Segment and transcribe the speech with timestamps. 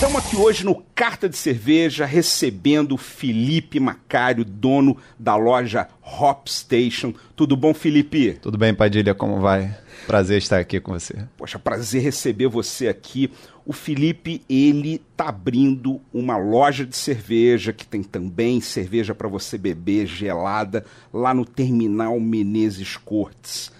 [0.00, 7.12] Estamos aqui hoje no Carta de Cerveja recebendo Felipe Macário, dono da loja Hop Station.
[7.36, 8.38] Tudo bom, Felipe?
[8.40, 9.76] Tudo bem, Padilha, como vai?
[10.06, 11.28] Prazer estar aqui com você.
[11.36, 13.30] Poxa, prazer receber você aqui.
[13.66, 19.58] O Felipe, ele tá abrindo uma loja de cerveja que tem também cerveja para você
[19.58, 23.70] beber gelada lá no Terminal Menezes Cortes.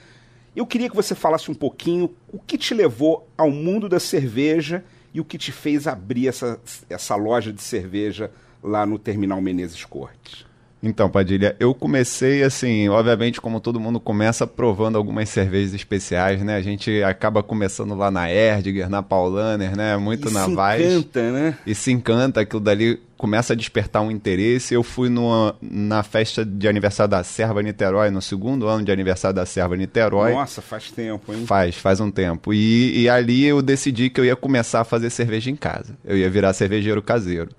[0.54, 4.84] Eu queria que você falasse um pouquinho o que te levou ao mundo da cerveja
[5.12, 8.30] e o que te fez abrir essa, essa loja de cerveja
[8.62, 10.46] lá no Terminal Menezes Cortes?
[10.82, 16.56] Então, Padilha, eu comecei assim, obviamente, como todo mundo começa provando algumas cervejas especiais, né?
[16.56, 19.96] A gente acaba começando lá na Erdiger, na Paulaner, né?
[19.98, 20.80] Muito e na se Vaz.
[20.80, 21.58] encanta, né?
[21.66, 24.72] E se encanta, aquilo dali começa a despertar um interesse.
[24.72, 29.36] Eu fui numa, na festa de aniversário da Serva Niterói, no segundo ano de aniversário
[29.36, 30.32] da Serva Niterói.
[30.32, 31.44] Nossa, faz tempo, hein?
[31.44, 32.54] Faz, faz um tempo.
[32.54, 35.98] E, e ali eu decidi que eu ia começar a fazer cerveja em casa.
[36.02, 37.50] Eu ia virar cervejeiro caseiro.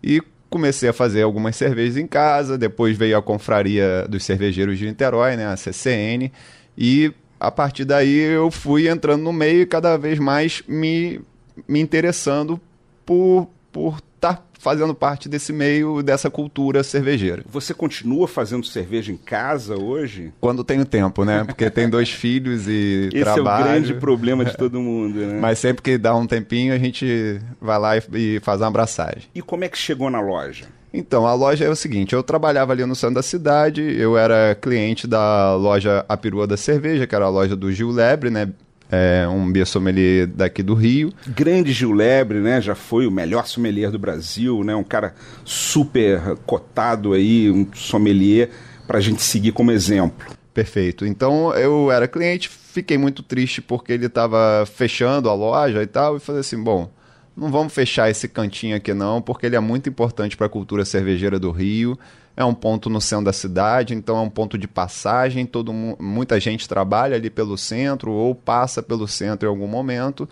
[0.00, 4.86] E comecei a fazer algumas cervejas em casa, depois veio a confraria dos cervejeiros de
[4.86, 6.32] Niterói, né, a CCN,
[6.78, 11.20] e a partir daí eu fui entrando no meio e cada vez mais me,
[11.66, 12.60] me interessando
[13.04, 17.42] por por estar fazendo parte desse meio, dessa cultura cervejeira.
[17.48, 20.32] Você continua fazendo cerveja em casa hoje?
[20.40, 21.44] Quando tenho tempo, né?
[21.44, 23.64] Porque tem dois filhos e Esse trabalho.
[23.64, 25.38] é o grande problema de todo mundo, né?
[25.40, 29.22] Mas sempre que dá um tempinho, a gente vai lá e, e faz uma abraçagem.
[29.34, 30.66] E como é que chegou na loja?
[30.92, 34.54] Então, a loja é o seguinte, eu trabalhava ali no centro da cidade, eu era
[34.54, 38.48] cliente da loja A Perua da Cerveja, que era a loja do Gil Lebre, né?
[38.90, 41.12] É um beer sommelier daqui do Rio.
[41.26, 42.60] Grande Gil Lebre, né?
[42.60, 44.74] Já foi o melhor sommelier do Brasil, né?
[44.74, 45.14] Um cara
[45.44, 48.50] super cotado aí, um sommelier
[48.86, 50.26] pra gente seguir como exemplo.
[50.54, 51.04] Perfeito.
[51.04, 56.16] Então eu era cliente, fiquei muito triste porque ele estava fechando a loja e tal,
[56.16, 56.90] e falei assim: bom,
[57.38, 60.84] não vamos fechar esse cantinho aqui não, porque ele é muito importante para a cultura
[60.84, 61.96] cervejeira do Rio.
[62.36, 65.46] É um ponto no centro da cidade, então é um ponto de passagem.
[65.46, 70.28] Todo muita gente trabalha ali pelo centro ou passa pelo centro em algum momento.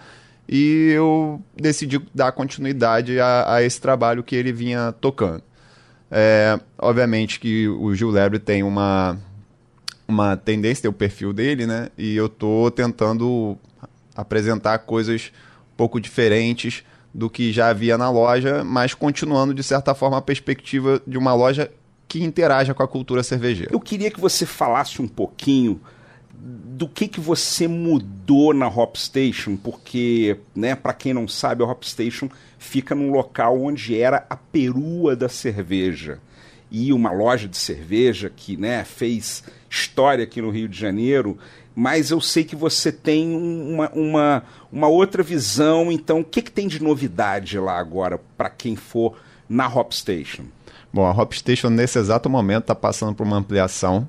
[0.49, 5.43] E eu decidi dar continuidade a, a esse trabalho que ele vinha tocando.
[6.11, 9.17] É, obviamente que o Gil Lebre tem uma,
[10.07, 11.89] uma tendência, tem o perfil dele, né?
[11.97, 13.57] E eu tô tentando
[14.15, 15.33] apresentar coisas
[15.73, 16.85] um pouco diferentes
[17.17, 21.33] do que já havia na loja, mas continuando, de certa forma, a perspectiva de uma
[21.33, 21.73] loja
[22.07, 23.73] que interaja com a cultura cervejeira.
[23.73, 25.81] Eu queria que você falasse um pouquinho
[26.39, 31.67] do que, que você mudou na Hop Station, porque, né, para quem não sabe, a
[31.67, 32.29] Hop Station
[32.59, 36.19] fica num local onde era a perua da cerveja.
[36.71, 41.39] E uma loja de cerveja que, né, fez história aqui no Rio de Janeiro,
[41.75, 46.51] mas eu sei que você tem uma, uma, uma outra visão, então o que, que
[46.51, 49.19] tem de novidade lá agora para quem for
[49.49, 50.45] na Hop Station?
[50.93, 54.09] Bom, a Hop Station nesse exato momento está passando por uma ampliação.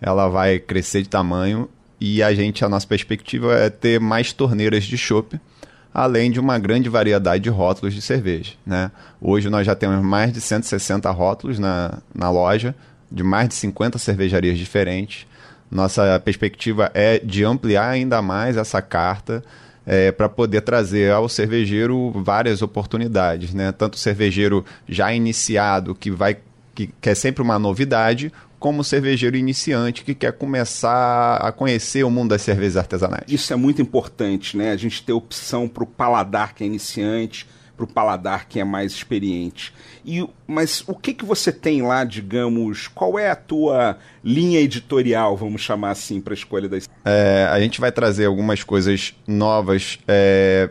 [0.00, 1.68] Ela vai crescer de tamanho
[2.00, 5.40] e a gente, a nossa perspectiva é ter mais torneiras de chopp,
[5.94, 8.54] além de uma grande variedade de rótulos de cerveja.
[8.66, 8.90] Né?
[9.20, 12.74] Hoje nós já temos mais de 160 rótulos na, na loja,
[13.10, 15.24] de mais de 50 cervejarias diferentes.
[15.70, 19.44] Nossa perspectiva é de ampliar ainda mais essa carta
[19.86, 23.70] é, para poder trazer ao cervejeiro várias oportunidades, né?
[23.70, 26.38] Tanto o cervejeiro já iniciado, que vai
[26.74, 32.10] que, que é sempre uma novidade, como cervejeiro iniciante que quer começar a conhecer o
[32.10, 33.24] mundo das cervejas artesanais.
[33.28, 34.70] Isso é muito importante, né?
[34.70, 37.46] A gente ter opção para o paladar que é iniciante,
[37.76, 39.74] para o paladar que é mais experiente.
[40.04, 45.36] E, mas o que, que você tem lá, digamos, qual é a tua linha editorial,
[45.36, 46.88] vamos chamar assim, para a escolha das...
[47.04, 50.70] É, a gente vai trazer algumas coisas novas, é,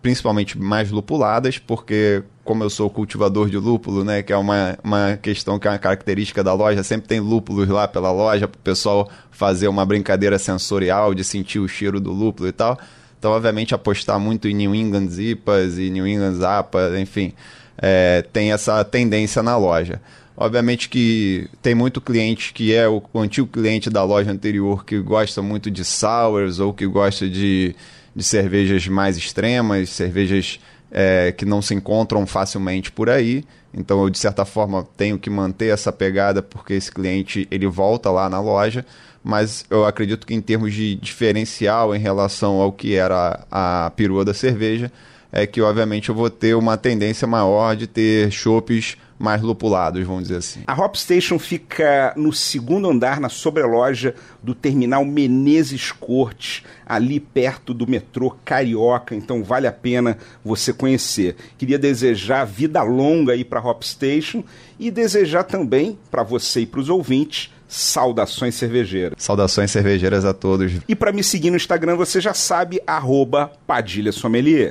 [0.00, 5.16] principalmente mais lupuladas, porque como eu sou cultivador de lúpulo, né, que é uma, uma
[5.16, 8.62] questão que é uma característica da loja, sempre tem lúpulos lá pela loja para o
[8.62, 12.78] pessoal fazer uma brincadeira sensorial de sentir o cheiro do lúpulo e tal.
[13.18, 17.32] Então, obviamente, apostar muito em New England IPAs e New England APAs, enfim,
[17.78, 20.00] é, tem essa tendência na loja.
[20.36, 24.98] Obviamente que tem muito cliente que é o, o antigo cliente da loja anterior que
[24.98, 27.76] gosta muito de sours ou que gosta de,
[28.16, 30.58] de cervejas mais extremas, cervejas
[30.92, 33.44] é, que não se encontram facilmente por aí.
[33.74, 38.10] Então eu de certa forma tenho que manter essa pegada porque esse cliente ele volta
[38.10, 38.84] lá na loja
[39.22, 44.24] mas eu acredito que em termos de diferencial em relação ao que era a perua
[44.24, 44.90] da cerveja,
[45.30, 50.24] é que obviamente eu vou ter uma tendência maior de ter chopes mais lupulados, vamos
[50.24, 50.62] dizer assim.
[50.66, 57.72] A Hop Station fica no segundo andar, na sobreloja do terminal Menezes Cortes, ali perto
[57.72, 61.36] do metrô Carioca, então vale a pena você conhecer.
[61.56, 64.42] Queria desejar vida longa aí para a Hop Station
[64.78, 69.14] e desejar também para você e para os ouvintes saudações cervejeiras.
[69.16, 70.72] Saudações cervejeiras a todos.
[70.86, 74.70] E para me seguir no Instagram, você já sabe, arroba Padilha Sommelier.